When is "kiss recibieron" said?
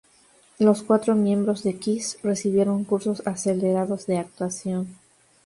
1.77-2.85